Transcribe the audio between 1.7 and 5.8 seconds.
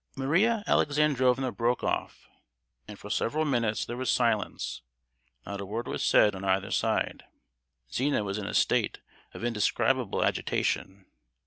off, and for several minutes there was silence; not a